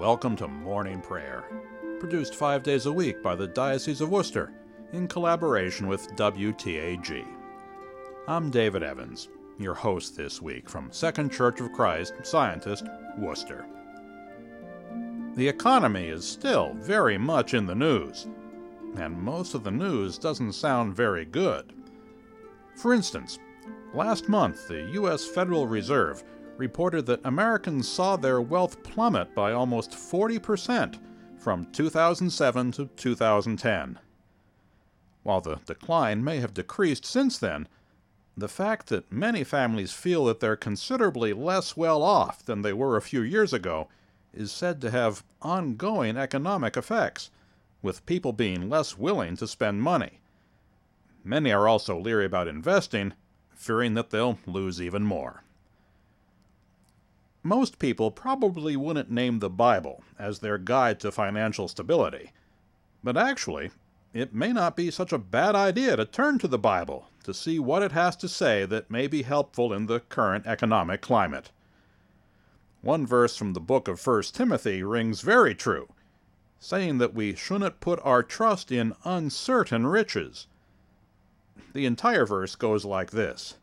welcome 0.00 0.34
to 0.34 0.48
Morning 0.48 0.98
Prayer, 0.98 1.44
produced 1.98 2.34
five 2.34 2.62
days 2.62 2.86
a 2.86 2.92
week 2.92 3.22
by 3.22 3.34
the 3.34 3.46
Diocese 3.46 4.00
of 4.00 4.08
Worcester 4.08 4.50
in 4.94 5.06
collaboration 5.06 5.88
with 5.88 6.16
WTAG. 6.16 7.26
I'm 8.26 8.48
David 8.50 8.82
Evans, 8.82 9.28
your 9.58 9.74
host 9.74 10.16
this 10.16 10.40
week 10.40 10.70
from 10.70 10.90
Second 10.90 11.30
Church 11.30 11.60
of 11.60 11.70
Christ, 11.72 12.14
Scientist, 12.22 12.86
Worcester. 13.18 13.66
The 15.34 15.46
economy 15.46 16.08
is 16.08 16.26
still 16.26 16.72
very 16.76 17.18
much 17.18 17.52
in 17.52 17.66
the 17.66 17.74
news, 17.74 18.26
and 18.96 19.20
most 19.20 19.54
of 19.54 19.64
the 19.64 19.70
news 19.70 20.16
doesn't 20.16 20.54
sound 20.54 20.96
very 20.96 21.26
good. 21.26 21.74
For 22.74 22.94
instance, 22.94 23.38
last 23.92 24.30
month 24.30 24.66
the 24.66 24.80
U.S. 24.94 25.26
Federal 25.26 25.66
Reserve 25.66 26.24
reported 26.60 27.06
that 27.06 27.24
Americans 27.24 27.88
saw 27.88 28.16
their 28.16 28.40
wealth 28.40 28.82
plummet 28.82 29.34
by 29.34 29.50
almost 29.50 29.92
40% 29.92 30.98
from 31.38 31.64
2007 31.72 32.72
to 32.72 32.86
2010. 32.96 33.98
While 35.22 35.40
the 35.40 35.56
decline 35.64 36.22
may 36.22 36.38
have 36.40 36.52
decreased 36.52 37.06
since 37.06 37.38
then, 37.38 37.66
the 38.36 38.48
fact 38.48 38.88
that 38.88 39.10
many 39.10 39.42
families 39.42 39.92
feel 39.92 40.26
that 40.26 40.40
they're 40.40 40.54
considerably 40.54 41.32
less 41.32 41.78
well 41.78 42.02
off 42.02 42.44
than 42.44 42.60
they 42.60 42.74
were 42.74 42.96
a 42.96 43.02
few 43.02 43.22
years 43.22 43.54
ago 43.54 43.88
is 44.34 44.52
said 44.52 44.82
to 44.82 44.90
have 44.90 45.24
ongoing 45.40 46.18
economic 46.18 46.76
effects, 46.76 47.30
with 47.82 48.04
people 48.04 48.34
being 48.34 48.68
less 48.68 48.98
willing 48.98 49.34
to 49.36 49.48
spend 49.48 49.82
money. 49.82 50.20
Many 51.24 51.52
are 51.52 51.66
also 51.66 51.98
leery 51.98 52.26
about 52.26 52.48
investing, 52.48 53.14
fearing 53.50 53.94
that 53.94 54.10
they'll 54.10 54.38
lose 54.46 54.80
even 54.80 55.04
more. 55.04 55.42
Most 57.42 57.78
people 57.78 58.10
probably 58.10 58.76
wouldn't 58.76 59.10
name 59.10 59.38
the 59.38 59.48
Bible 59.48 60.04
as 60.18 60.40
their 60.40 60.58
guide 60.58 61.00
to 61.00 61.10
financial 61.10 61.68
stability. 61.68 62.32
But 63.02 63.16
actually, 63.16 63.70
it 64.12 64.34
may 64.34 64.52
not 64.52 64.76
be 64.76 64.90
such 64.90 65.10
a 65.10 65.18
bad 65.18 65.54
idea 65.54 65.96
to 65.96 66.04
turn 66.04 66.38
to 66.40 66.48
the 66.48 66.58
Bible 66.58 67.08
to 67.24 67.32
see 67.32 67.58
what 67.58 67.82
it 67.82 67.92
has 67.92 68.14
to 68.16 68.28
say 68.28 68.66
that 68.66 68.90
may 68.90 69.06
be 69.06 69.22
helpful 69.22 69.72
in 69.72 69.86
the 69.86 70.00
current 70.00 70.46
economic 70.46 71.00
climate. 71.00 71.50
One 72.82 73.06
verse 73.06 73.36
from 73.36 73.54
the 73.54 73.60
book 73.60 73.88
of 73.88 74.06
1 74.06 74.22
Timothy 74.34 74.82
rings 74.82 75.22
very 75.22 75.54
true, 75.54 75.88
saying 76.58 76.98
that 76.98 77.14
we 77.14 77.34
shouldn't 77.34 77.80
put 77.80 78.00
our 78.04 78.22
trust 78.22 78.70
in 78.70 78.94
uncertain 79.04 79.86
riches. 79.86 80.46
The 81.72 81.86
entire 81.86 82.26
verse 82.26 82.54
goes 82.54 82.84
like 82.84 83.12
this 83.12 83.56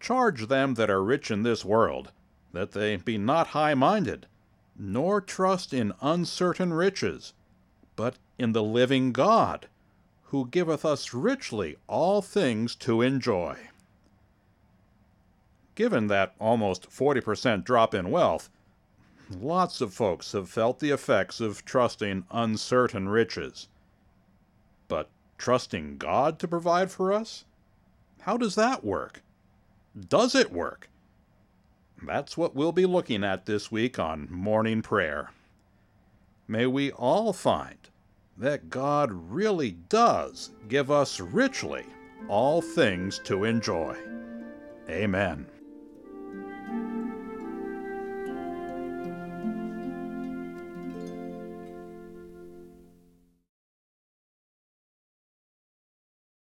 Charge 0.00 0.46
them 0.46 0.74
that 0.74 0.88
are 0.88 1.04
rich 1.04 1.30
in 1.30 1.42
this 1.42 1.62
world 1.62 2.10
that 2.54 2.72
they 2.72 2.96
be 2.96 3.18
not 3.18 3.48
high 3.48 3.74
minded, 3.74 4.26
nor 4.76 5.20
trust 5.20 5.74
in 5.74 5.92
uncertain 6.00 6.72
riches, 6.72 7.34
but 7.96 8.16
in 8.38 8.52
the 8.52 8.62
living 8.62 9.12
God, 9.12 9.68
who 10.24 10.48
giveth 10.48 10.84
us 10.84 11.12
richly 11.12 11.76
all 11.86 12.22
things 12.22 12.74
to 12.76 13.02
enjoy. 13.02 13.56
Given 15.74 16.06
that 16.06 16.34
almost 16.38 16.88
40% 16.90 17.64
drop 17.64 17.94
in 17.94 18.10
wealth, 18.10 18.48
lots 19.30 19.80
of 19.80 19.92
folks 19.92 20.32
have 20.32 20.48
felt 20.48 20.78
the 20.78 20.90
effects 20.90 21.40
of 21.40 21.64
trusting 21.64 22.24
uncertain 22.30 23.08
riches. 23.08 23.68
But 24.86 25.08
trusting 25.38 25.98
God 25.98 26.38
to 26.38 26.48
provide 26.48 26.90
for 26.90 27.12
us? 27.12 27.44
How 28.20 28.36
does 28.36 28.54
that 28.54 28.84
work? 28.84 29.22
Does 30.08 30.34
it 30.34 30.52
work? 30.52 30.88
That's 32.06 32.36
what 32.36 32.54
we'll 32.54 32.72
be 32.72 32.86
looking 32.86 33.24
at 33.24 33.46
this 33.46 33.70
week 33.70 33.98
on 33.98 34.28
Morning 34.30 34.82
Prayer. 34.82 35.30
May 36.46 36.66
we 36.66 36.92
all 36.92 37.32
find 37.32 37.78
that 38.36 38.68
God 38.68 39.10
really 39.12 39.72
does 39.88 40.50
give 40.68 40.90
us 40.90 41.20
richly 41.20 41.84
all 42.28 42.60
things 42.60 43.18
to 43.20 43.44
enjoy. 43.44 43.96
Amen. 44.88 45.46